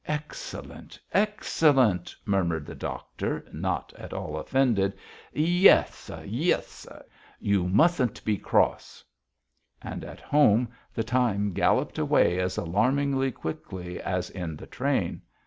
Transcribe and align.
"Excellent, 0.07 0.99
excellent," 1.13 2.15
murmured 2.25 2.65
the 2.65 2.73
doctor, 2.73 3.45
not 3.53 3.93
at 3.95 4.13
all 4.13 4.35
offended. 4.35 4.93
"Yies, 5.31 6.09
yies. 6.25 6.87
You 7.39 7.67
mustn't 7.69 8.25
be 8.25 8.35
cross." 8.35 9.03
And 9.79 10.03
at 10.03 10.19
home 10.19 10.69
the 10.91 11.03
time 11.03 11.53
galloped 11.53 11.99
away 11.99 12.39
as 12.39 12.57
alarmingly 12.57 13.31
quickly 13.31 14.01
as 14.01 14.31
in 14.31 14.55
the 14.57 14.65
train.... 14.65 15.21